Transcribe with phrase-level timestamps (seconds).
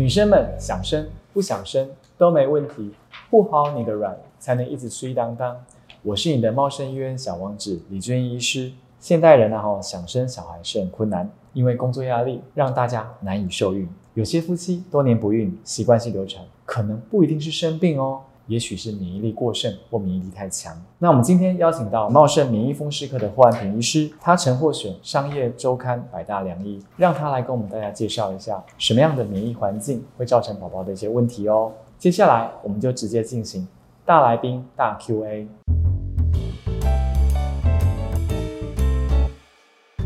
[0.00, 2.90] 女生们想生不想生都没问题，
[3.30, 5.54] 护好你的卵，才能一直睡当当。
[6.02, 8.72] 我是你的茂盛医院小王子李娟医师。
[8.98, 13.86] 现代人啊，哈，想生小孩是很困难，因为工作压力让大家难以受孕。
[14.14, 20.76] 有些夫妻多年不孕，习惯性流产，可能不一定是生病哦，也许是免疫力过剩或免疫力太强。
[20.98, 31.70] 那我们今天邀请到茂盛免疫风湿科的霍安平医师，他曾获选商业周刊百大良医，让他来跟我们大家介绍一下什么样的免疫环境会造成宝宝的一些问题哦。
[31.96, 33.68] 接下来我们就直接进行
[34.04, 35.46] 大来宾大 Q&A。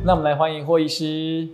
[0.05, 1.49] 那我们来欢迎霍医师。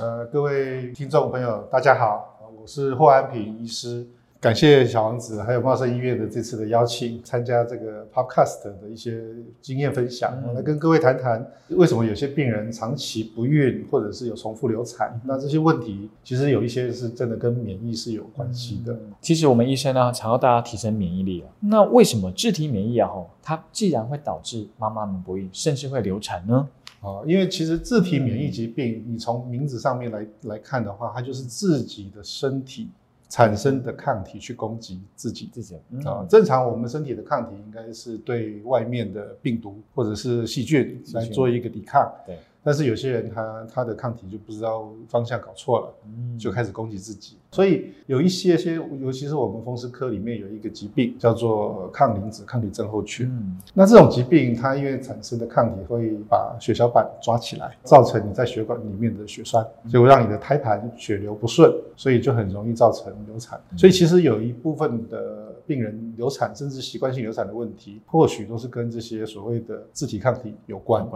[0.00, 4.04] 呃，各位听众朋友，大家好，我是霍安平医师。
[4.40, 9.20] 感谢小王子还有茂盛音乐的这次的邀请，参加这个 podcast 的一些
[9.60, 10.40] 经验分享。
[10.46, 15.20] 我来跟各位谈谈，为什么有些病人长期不孕，或者是有重复流产？
[15.24, 18.96] 那这些问题其实有一些是真的跟免疫是有关系的。
[19.20, 21.50] 其实我们医生呢，常要大家提升免疫力啊。
[21.58, 23.08] 那为什么自体免疫啊？
[23.08, 26.68] 吼，它既然会导致妈妈们不孕，甚至会流产呢？
[27.00, 32.88] 哦，因为其实自体免疫疾病，你从名字上面来来看的话，它就是自己的身体
[33.28, 35.50] 产生的抗体去攻击自己。
[35.52, 42.10] 自己啊，正常我们身体的抗体应该是对外面的病毒或者是细菌来做一个抵抗。
[42.26, 42.38] 对。
[42.68, 45.94] 但是有些人他他的抗体就不知道方向搞错了，
[46.38, 47.38] 就开始攻击自己。
[47.50, 53.32] 所以有一些些，尤其是我们风湿科里面有一个疾病叫做抗磷脂抗体症候群。
[53.72, 63.58] 那这种疾病它因为产生的抗体会把血小板抓起来，造成你在血管里面的血栓，就会让你的胎盘血流不顺，所以就很容易造成流产。
[63.78, 71.08] 所以其实有一部分的病人流产，甚至习惯性流产的问题，或许都是跟这些所谓的自体抗体有关。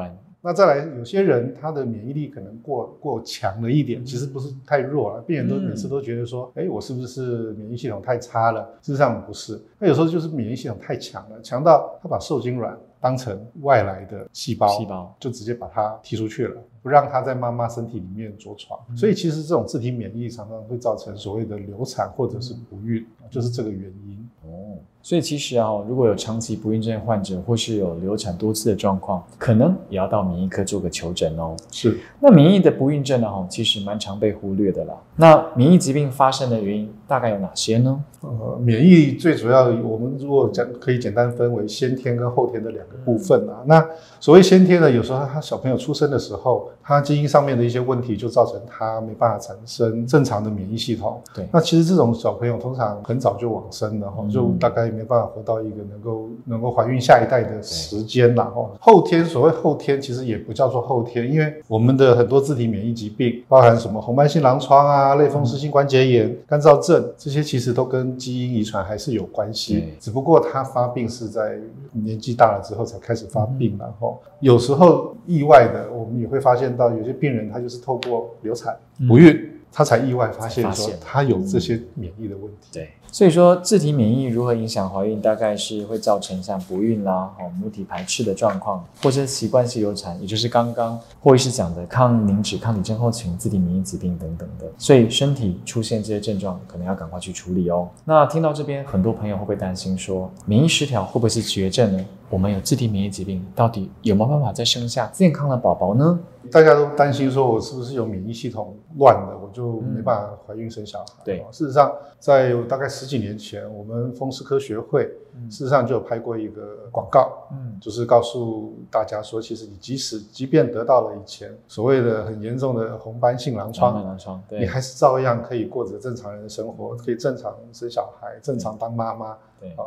[0.45, 5.23] 那再来，有些人他的免疫力可能过过强了一点，其实不是太弱了。
[5.23, 8.61] 病人都每次都觉得说，哎，我是不是免疫系统太差了？
[8.83, 18.81] 事实上不是，那有时候就是免疫系统太强了，强到他把受精卵当成外来的细胞，细胞就直接把它踢出去了，不让它在妈妈身体里面着床。
[18.97, 24.29] 所以其实这种自体免疫常常会造成所谓的流产或者是不孕，就是这个原因。
[24.43, 24.77] 哦。
[25.03, 31.57] 所以其实啊，如果有长期不孕症患者，或是有流产多次的状况，可能也要到免疫科做个求诊哦。
[31.73, 33.29] 是，那免疫的不孕症呢？
[33.29, 34.95] 哈，其实蛮常被忽略的啦。
[35.17, 38.03] 那免疫疾病发生的原因大概有哪些呢？
[38.21, 43.65] 呃，免疫最主要，我们如果讲可以简单分为先天跟后天的两个部分啊。
[43.67, 43.85] 那
[44.21, 51.21] 所谓先天的，有时候他小朋友出生的时候，他基因上面的一些问题，就造成他没办法产生正常的免疫系统。
[51.35, 54.92] 对，那其实这种小朋友通常很早就往生了哈，就大概。
[54.93, 69.95] 没办法活到一个能够能够怀孕下一代的时间然后后天所谓后天其实也不叫做后天，因为我们的很多自体免疫疾病，包含什么红斑性狼疮啊、类风湿性关节炎、干燥症，这些其实都跟基因遗传还是有关系。
[69.99, 71.59] 只不过它发病是在
[71.93, 78.77] 年纪大了之后才开始发病，然后有时候意外的，我们也会发现到有些病人他就是透过流产
[79.09, 79.49] 不孕。
[79.75, 82.69] 他才意外发现说他有这些免疫的问题。
[82.75, 94.65] 对，所以说自体免疫如何影响怀孕，大概是会造成像不孕啦、哦母体排斥的状况，或者习惯性流产，也就是刚刚霍医师讲的抗凝脂抗体症候群、自体免疫疾病等等的。
[94.79, 97.87] 所以身体出现这些症状，可能要赶快去处理哦。
[98.07, 102.03] 那听到这边，很多朋友会不会担心说，免疫失调会不会是绝症呢？
[102.31, 106.19] 我们有自体免疫疾病，到底有没有办法再生下健康的宝宝呢？
[106.51, 111.05] 大家都担心说，我是不是有免疫系统乱了，我就没办法怀孕生小孩。
[111.23, 115.05] 对，事实上，在大概十几年前，我们风湿科学会
[115.51, 129.37] 事实上就有拍过一个广告，嗯，就是告诉大家说，其实你即使即便得到了以前所谓的很严重的红斑性狼疮，狼疮，你还是照样可以过着正常人的生活，可以正常生小孩，正常当妈妈。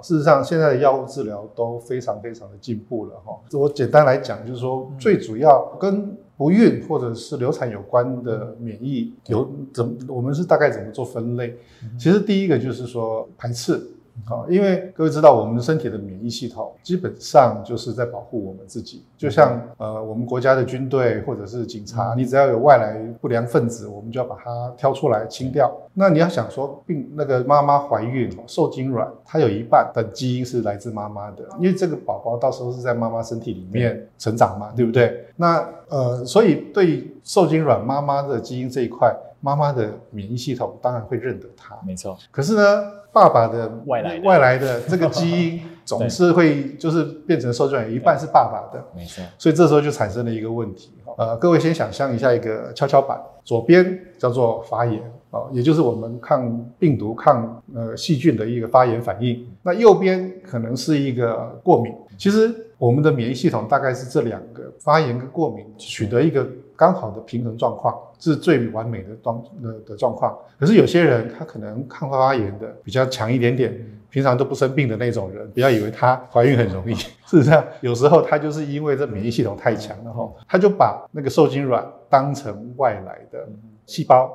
[0.02, 3.38] 事实上，现在的药物治疗都非常非常的进步了哈。
[3.52, 11.56] 我简单来讲，就是说，最主要跟不孕或者是流产有关的免疫有怎，我们是大概怎么做分类？
[11.98, 13.82] 其实第一个就是说排斥。
[14.24, 25.72] 好，因为各位知道，我们身体的免疫系统基本上就是在保护我们自己，就像呃，我们国家的军队或者是警察，你只要有外来不良分子，我们就要把它挑出来清掉。
[25.94, 35.26] 那你要想说，病那个妈妈怀孕受精卵，它有一半的基因是来自妈妈的，因为这个宝宝到时候是在妈妈身体里面成长嘛，对不对？
[35.36, 42.18] 那呃，所以对受精卵妈妈的基因这一块，妈妈的免疫系统当然会认得它，没错。
[42.32, 42.84] 可是呢？
[43.16, 50.92] 爸爸的外来的外来的这个基因总是会就是变成受精卵有一半是爸爸的，没错，所以这时候就产生了一个问题。
[51.18, 55.02] 呃，各位先想象一下一个跷跷板，左边叫做发炎
[55.32, 59.48] 啊，也就是我们抗病毒、抗呃细菌的一个发炎反应。
[59.64, 61.94] 那右边可能是一个过敏。
[62.18, 70.38] 其实我们的免疫系统大概是这两个发炎跟过敏取得一个刚好的平衡状况，是最完美的状的的状况。
[70.60, 73.74] 可是有些人他可能抗发炎的比较强一点点。
[74.08, 76.96] 平常都不生病的那种人，不要以为她怀孕很容易。
[77.28, 83.46] 事实上，有时候她就是因为这免疫系统太强了哈，她就把那个受精卵当成外来的
[83.86, 84.32] 细胞，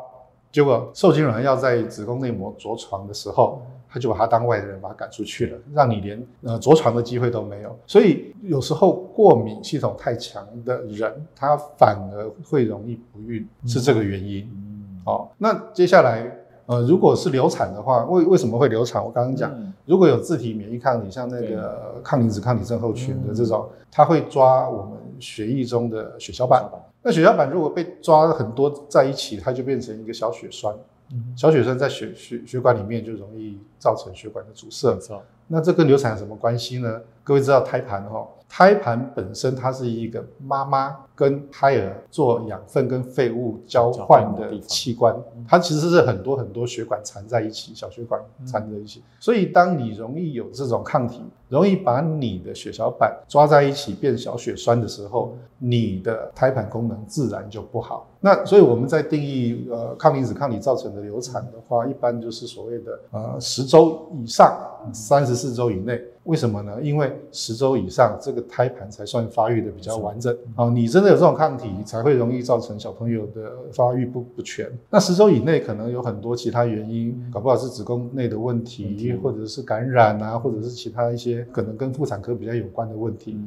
[0.52, 7.76] 结果受精卵要在子宫内膜着床的时候，她就把他当外人把他赶出去了，让你连呃着床的机会都没有。
[7.86, 14.48] 所以有时候过敏系统太强的人，他反而会容易不孕，是这个原因。
[15.04, 16.36] 好，那接下来。
[16.66, 19.04] 呃，如果是流产的话，为为什么会流产？
[19.04, 19.52] 我刚刚讲，
[19.86, 26.64] 如果有自体免疫抗体，像那个抗磷脂抗体症候群的这种，它会抓我们血液中的血小板。
[27.02, 30.72] 那血小板如果被抓很多在一起，它就变成一个小血栓。
[31.36, 34.98] 小血栓在血血血管里面就容易造成血管的阻塞。
[35.52, 37.00] 那这跟流产有什么关系呢？
[37.24, 38.24] 各位知道胎盘哈？
[38.48, 45.16] 胎盘本身它是一个妈妈跟胎儿做养分跟废物交换的器官，
[45.48, 49.02] 它其实是很多很多血管缠在一起，小血管缠在一起。
[49.18, 58.06] 所以当你容易有这种抗体，容易把你的血小板抓在一起变小血栓的时候，你的胎盘功能自然就不好。
[58.20, 64.56] 那所以我们在定义呃抗磷脂抗体造成的流产的话，一般就是所谓的呃十周以上，
[64.92, 66.00] 三十四周以内。
[66.24, 66.76] 为什么呢？
[66.82, 70.36] 因为十周以上，这个胎盘才算发育的比较完整。
[70.54, 74.70] 哦，你真的有这种抗体，才会容易造成小朋友的发育不不全。
[74.90, 83.38] 那十周以内可能有很多其他原因，搞不好是子宫内的问题，或者是感染啊，或者是其他一些可能跟妇产科比较有关的问题。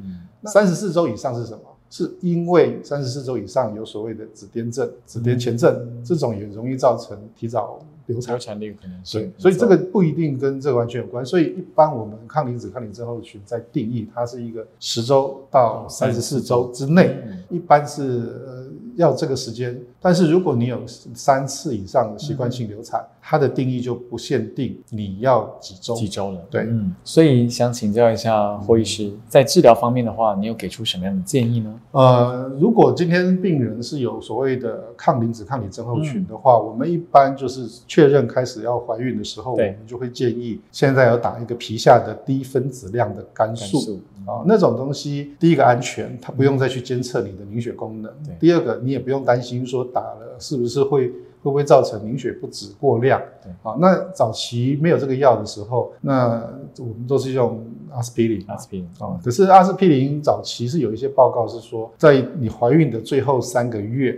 [0.46, 1.62] 三十四周以上是什么？
[1.90, 7.80] 是因为三十四周以上有所谓的子痫症、子痫前症，这种也容易造成提早。
[8.06, 11.26] 流产流产率可能对，所以这个不一定跟这个完全有关。
[11.26, 17.18] 所以一般我们抗磷脂抗磷症候群在定义，它是一个十周到三十四周之内，
[17.50, 18.68] 一般是呃
[18.98, 19.82] 要这个时间。
[20.02, 25.96] 但是如果你有三次以上的习惯性流产，它的定义就不限定你要几周。
[25.96, 26.42] 几周了。
[26.52, 31.80] 对，嗯，所以想请教一下霍医师，在治疗方面的话，你有给出什么样的建议呢？
[31.92, 44.02] 呃，如果今天病人是有所谓的抗磷脂抗体症候群的话，我们一般就是确认开始要怀孕的时候，我们就会建议现在要打一个皮下的低分子量的肝素。
[44.26, 51.12] 啊，那种东西，第一个安全，它不用再去监测你的凝血功能；第二个，你也不用担心说打了是不是会。
[51.44, 53.22] 会不会造成凝血不止过量？
[53.44, 56.42] 对，好，那早期没有这个药的时候，那
[56.80, 57.62] 我们都是用
[57.92, 58.44] 阿司匹林。
[58.48, 64.18] 阿司匹林啊，可是阿司匹林早期是有一些报告是说，在你怀孕的最后三个月，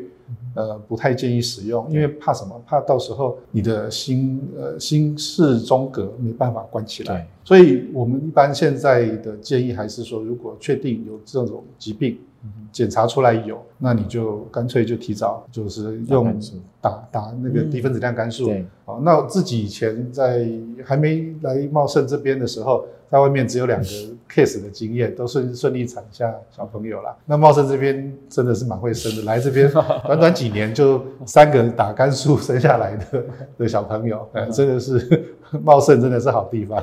[0.53, 2.61] 呃，不太建议使用，因为怕什么？
[2.67, 7.27] 怕到时候你的心呃心室中隔没办法关起来。
[7.43, 12.19] 所以我们一般现在的建议还是说，如果确定有这种疾病。
[12.71, 16.37] 检查出来有，那你就干脆就提早就是用
[16.81, 18.51] 打打那个低分子量肝素。
[18.85, 20.47] 好，那自己以前在
[20.83, 23.85] 还没来茂盛这边的时候，在外面只有两个
[24.29, 27.15] case 的经验，都顺顺利产下小朋友了。
[27.25, 29.71] 那茂盛这边真的是蛮会生的，来这边
[30.05, 33.23] 短短几年就三个打肝素生下来的
[33.57, 36.79] 的小朋友，哎，真的是茂盛真的是好地方。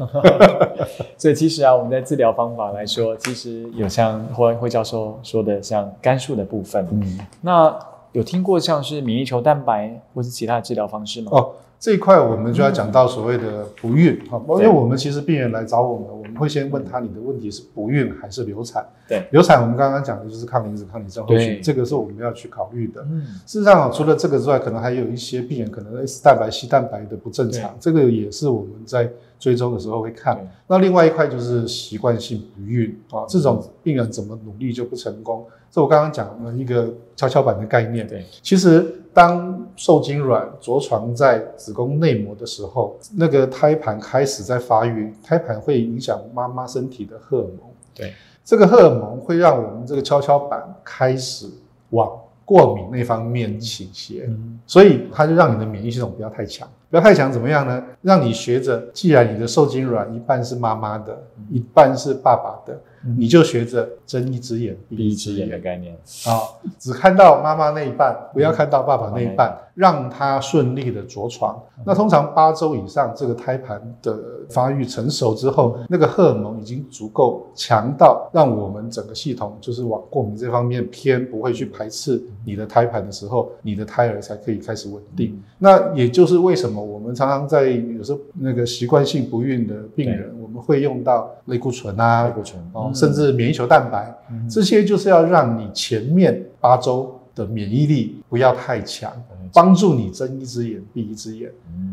[1.18, 7.76] 所以其实啊，我们在治疗方法来说，其实有像霍霍教授说的，像甘肃的部分，嗯，那
[8.12, 11.30] 有听过像是免疫球蛋白或是其他的治疗方式吗？
[11.32, 11.52] 哦。
[11.82, 18.86] 这一块我们就要讲到所谓的不孕哈，因为我们其实病人来找我们，我们会先问他你的问题是不孕还是流产？
[19.08, 23.02] 对，流产我们刚刚讲的就是抗磷脂抗磷症候群，这个是我们要去考虑的。
[23.10, 30.38] 嗯，事实上除了这个之外，可能还有一些病人可能 S 蛋白、C 蛋白的不正常，这个也是我们在追踪的时候会看。
[30.68, 35.44] 那另外一块就是习惯性不孕啊，这种病人怎么努力就不成功。
[35.72, 38.06] 这我刚刚讲了一个跷跷板的概念。
[38.06, 47.70] 对，其实当受精卵着床在子宫内膜的时候，那个胎盘开始在发育，胎盘会影响妈妈身体的荷尔蒙。
[47.94, 48.12] 对，
[48.44, 51.46] 这个荷尔蒙会让我们这个跷跷板开始
[51.88, 54.28] 往过敏那方面倾斜，
[54.66, 56.68] 所以它就让你的免疫系统不要太强。
[56.90, 57.82] 不要太强怎么样呢？
[58.02, 61.18] 让你学着，既然你的受精卵一半是妈妈的，
[61.50, 62.78] 一半是爸爸的。
[63.16, 65.92] 你就学着睁一只眼闭闭一只眼的概念
[66.26, 66.38] 啊，
[66.78, 71.60] 只看到妈妈那一半，不要看到爸爸那一半，让它顺利的着床。
[71.84, 74.18] 那通常八周以上，这个胎盘的
[74.50, 85.42] 发育成熟之后，那个荷尔蒙已经足够强到让我们整个系统就是往过敏这方面偏，不会去排斥你的胎盘的时候，你的胎儿才可以开始稳定。
[85.58, 92.90] 那也就是为什么我们常常在有时候那个习惯性不孕的病人，我们会用到类固醇啊，类固醇哦。
[92.94, 94.14] 甚至免疫球蛋白，
[94.48, 99.10] 这些就是要让你前面八周的免疫力不要太强，
[99.52, 101.52] 帮助你睁一只眼闭一只眼。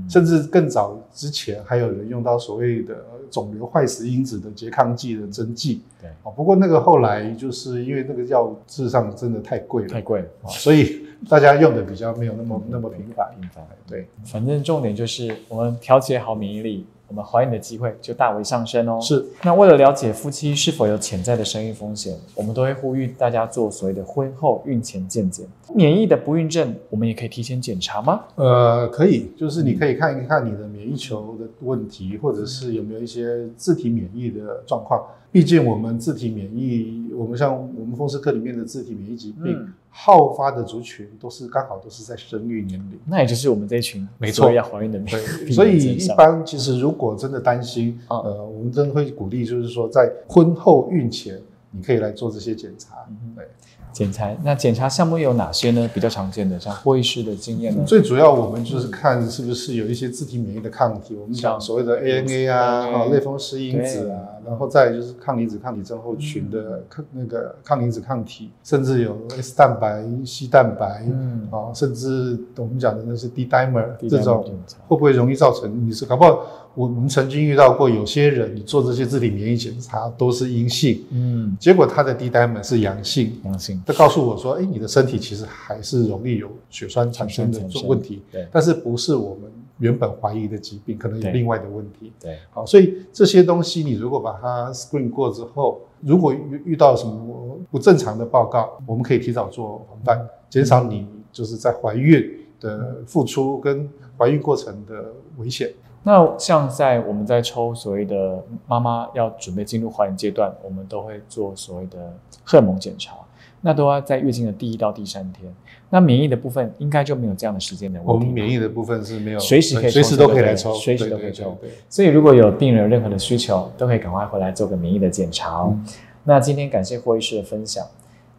[0.10, 2.96] 甚至更早之前还有人用到所谓的
[3.30, 5.82] 肿瘤坏死因子的拮抗剂的针剂。
[6.02, 13.30] 对，哦，不过那个后来就是因为那个药事实上真的太贵了，太贵了，所以大家用的比较没有那么那么频繁。
[13.40, 16.86] 频繁，对，反正重点就是我们调节好免疫力。
[17.10, 19.00] 我们怀孕的机会就大为上升哦。
[19.02, 25.46] 是，那为了了解夫妻是否有潜在的生育风险，我们都会呼吁大家做所谓的婚后孕前健检。
[25.74, 28.22] 免疫的不孕症，我们也可以提前检查吗？
[28.36, 35.04] 呃，可以，就是你可以看一看你的免疫球的问题，或者是有没有一些自体免疫的状况。
[35.32, 39.56] 毕竟我们自体免疫，我们像我们风湿科里面的自体免疫疾病，
[39.90, 44.52] 好发的族群都是刚好都是在生育年龄，那也就是我们这一群没错。
[44.52, 45.20] 要怀孕的对，
[45.52, 51.40] 所以一般其实如果真的担心，呃，我们真会鼓励，就是说在婚后孕前，
[51.72, 53.06] 你可以来做这些检查，
[53.36, 53.48] 对。
[53.92, 55.90] 检查那检查项目有哪些呢？
[55.94, 57.84] 比较常见的，像霍医师的经验呢？
[57.86, 74.46] 最主要我们就是看是不是有一些自体免疫的抗体，我们讲所谓的 ANA 啊，啊类风湿因子啊，然后再就是抗离子抗体症候群的抗那个抗离子抗体，甚至有 S 蛋白、C 蛋白，嗯，啊，甚至我们讲的那些 D-dimer 这种，
[74.88, 76.40] 会不会容易造成你是搞不好？
[76.76, 105.72] 我们曾经遇到过有些人，你做这些自体免疫检查都是阴性，嗯，结果他的 D dimer 是阳性，阳性，他告诉我说，哎，你的身体其实还是容易有血栓产生的问题，对，但是不是我们原本怀疑的疾病，可能有另外的问题，对，好，所以这些东西你如果把它 screen 过之后，如果遇遇到什么不正常的报告，我们可以提早做防范，减少你就是在怀孕的付出跟怀孕过程的危险。
[106.02, 112.14] 那像在我们在抽所谓的妈妈要准备进入怀孕阶段，我们都会做所谓的
[112.46, 113.16] 荷尔蒙检查，
[113.62, 115.54] 那都要在月经的第一到第三天。
[115.90, 118.14] 那免疫的部分应该就没有这样的时间的问题。
[118.14, 121.58] 我们免疫的部分是没有，随时可以随时都可以来抽，随时都可以抽。
[121.90, 125.78] 所以如果有病人有任何的需求，都可以赶快回来做个免疫的检查哦。
[126.24, 127.86] 那今天感谢霍医师的分享。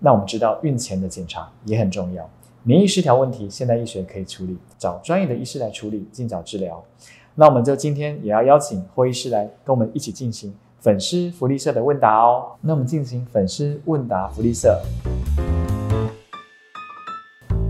[0.02, 2.26] 那我们知道孕前的检查也很重要，
[2.62, 6.82] 免疫失调问题现代医学可以处理，找专业的医师来处理，尽早治疗。
[7.34, 12.52] 那我们就今天也要邀请霍医师来跟我们一起进行粉丝福利社的问答哦。
[12.62, 14.80] 那我们进行粉丝问答福利社。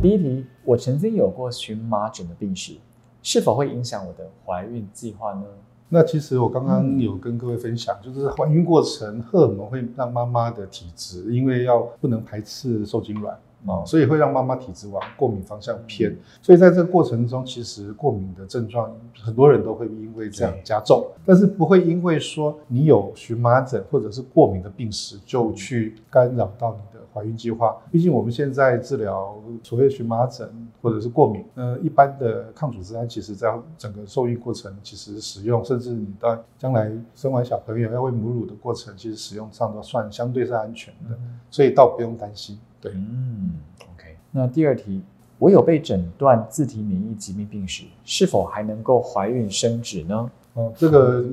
[0.00, 2.74] 第一题，我曾经有过荨麻疹的病史，
[3.20, 5.42] 是否会影响我的怀孕计划呢？
[5.88, 13.36] 那其实我刚刚有跟各位分享，就是怀孕过程荷尔蒙会让妈妈的体质，因为要不能排斥受精卵。
[13.66, 18.90] 哦，所以会让妈妈体质往过敏方向偏，所以在这个过程中，其实过敏的症状
[19.22, 27.76] 很多人都会因为这样加重，但是不会因为说你有荨麻疹或者是过敏的病史就去干扰到你的怀孕计划。
[27.90, 30.48] 毕竟我们现在治疗所谓荨麻疹
[30.80, 41.18] 或者是过敏，呃，一般的抗组织胺，其实在整个受孕过程其实使用，甚至你到将来生完小朋友要喂母乳的过程，其实使用上都算相对是安全的，
[41.50, 42.58] 所以倒不用担心。
[42.80, 43.54] 对，嗯
[43.94, 44.16] ，OK。
[44.30, 45.02] 那第二题，
[45.38, 50.30] 我有被诊断自体免疫疾病病史，是否还能够怀孕生子呢？
[50.54, 51.24] 哦，这个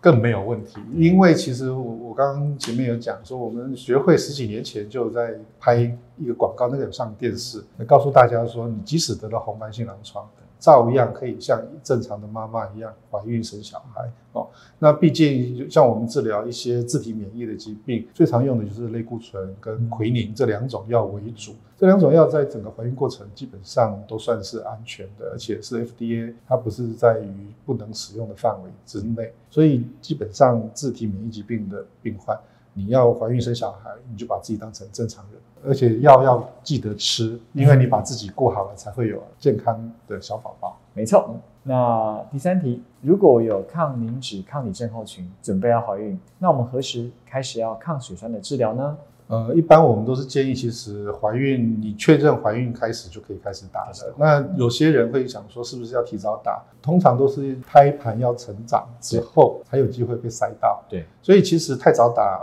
[0.00, 5.76] 更没有问题，因为其实我我刚刚前面有讲说，我们学会十几年前就在拍
[6.18, 10.28] 一个广告，那个有上电视，告诉大家说，你即使得了红斑性狼疮。
[10.60, 14.46] 照样可以像正常的妈妈一样怀孕生小孩哦。
[14.78, 21.56] 那毕竟像我们治疗一些自体免疫的疾病，最常用的就是类固醇跟奎宁这两种药为主。
[21.76, 27.32] 这两种药在整个怀孕过程基本上都算是安全的，而且是 FDA，它不是在于
[27.64, 29.32] 不能使用的范围之内。
[29.48, 32.38] 所以基本上自体免疫疾病的病患，
[32.74, 35.40] 你要怀孕生小孩，你就把自己当成正常人。
[35.62, 40.78] 而且药要记得吃，因为你把自己过好了，才会有健康的小宝宝。
[40.94, 41.34] 没错。
[41.62, 48.96] 那第三题，如果有抗凝脂抗体症候群，准备要怀孕，那我们何时开始要抗血栓的治疗呢？
[49.28, 53.92] 呃，一般我们都是建议，其实怀孕你确认怀孕开始就可以开始打了。
[54.16, 56.60] 那有些人会想说，是不是要提早打？
[56.82, 60.82] 通常都是胎盘要成长之后才有机会被塞到。
[60.88, 62.40] 对，所以其实太早打，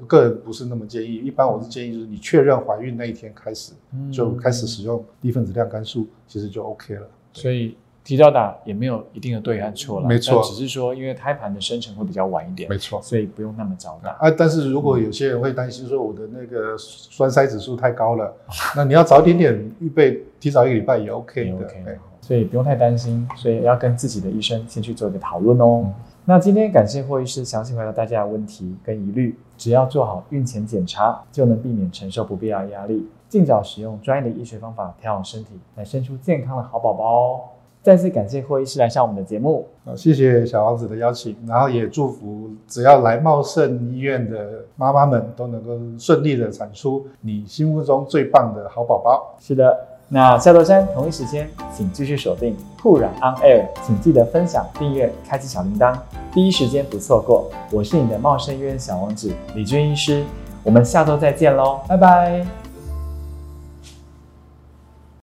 [0.00, 1.14] 我个人不是那么建议。
[1.16, 3.72] 一般我是建议，就是你确认怀孕那一天开始
[4.12, 7.06] 就开始使用低分子量肝素，其实就 OK 了。
[7.32, 7.76] 所以。
[8.04, 14.30] 提早打也没有一定的对和错了，没错，只是说因为胎盘的生成会比较晚一点，没错，所以不用那么早打啊。
[14.30, 18.30] 但是如果有些人会担心说我的那个栓塞指数太高了，
[18.76, 25.90] 那你要早点点预备，提早一个礼拜也 OK 的，所以不用太担心，所以要跟自己的医生先去做一个讨论哦。
[26.26, 37.40] 那今天感谢霍医师详细回答大家的问题跟疑虑，只要做好孕前检查，就能避免承受不必要压力，尽早使用专业的医学方法调养身体，来生出健康的好宝宝哦。
[37.82, 49.36] 再次感谢霍医师来上我们的节目，啊，谢谢小王子的邀请，然后也祝福只要来茂盛医院的妈妈们都能够顺利的产出你心目中最棒的好宝宝。
[49.38, 49.78] 是的，
[50.08, 55.94] 那下周三同一时间，请继续锁定酷染 On Air，请记得分享、订阅、开启小铃铛，
[56.32, 57.50] 第一时间不错过。
[57.72, 60.24] 我是你的茂盛医院小王子李军医师，
[60.62, 62.63] 我们下周再见喽，拜拜。